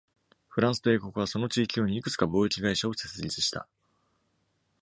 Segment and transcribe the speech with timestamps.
[0.49, 3.67] フランスと英国はその地域用にいくつか貿易会社を設立した。